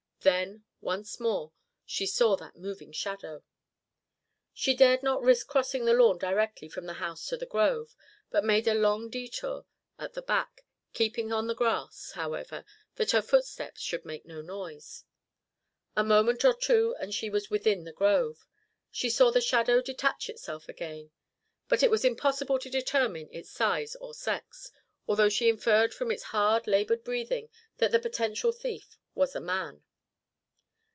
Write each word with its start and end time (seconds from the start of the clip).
Then, 0.23 0.65
once, 0.81 1.19
more, 1.19 1.51
she 1.83 2.05
saw 2.05 2.35
that 2.35 2.55
moving 2.55 2.91
shadow. 2.91 3.43
She 4.53 4.75
dared 4.75 5.01
not 5.01 5.23
risk 5.23 5.47
crossing 5.47 5.85
the 5.85 5.95
lawn 5.95 6.19
directly 6.19 6.69
from 6.69 6.85
the 6.85 6.93
house 7.01 7.25
to 7.29 7.37
the 7.37 7.47
grove, 7.47 7.95
but 8.29 8.43
made 8.43 8.67
a 8.67 8.75
long 8.75 9.09
détour 9.09 9.65
at 9.97 10.13
the 10.13 10.21
back, 10.21 10.63
keeping 10.93 11.33
on 11.33 11.47
the 11.47 11.55
grass, 11.55 12.11
however, 12.11 12.65
that 12.97 13.09
her 13.11 13.21
footsteps 13.23 13.81
should 13.81 14.05
make 14.05 14.23
no 14.23 14.41
noise. 14.43 15.05
A 15.95 16.03
moment 16.03 16.45
or 16.45 16.53
two 16.53 16.95
and 16.99 17.15
she 17.15 17.31
was 17.31 17.49
within 17.49 17.83
the 17.83 17.91
grove. 17.91 18.45
She 18.91 19.09
saw 19.09 19.31
the 19.31 19.41
shadow 19.41 19.81
detach 19.81 20.29
itself 20.29 20.69
again, 20.69 21.09
but 21.67 21.81
it 21.81 21.89
was 21.89 22.05
impossible 22.05 22.59
to 22.59 22.69
determine 22.69 23.27
its 23.31 23.49
size 23.49 23.95
or 23.95 24.13
sex, 24.13 24.71
although 25.07 25.29
she 25.29 25.49
inferred 25.49 25.95
from 25.95 26.11
its 26.11 26.25
hard 26.25 26.67
laboured 26.67 27.03
breathing 27.03 27.49
that 27.77 27.91
the 27.91 27.97
potential 27.97 28.51
thief 28.51 28.99
was 29.15 29.35
a 29.35 29.41
man. 29.41 29.81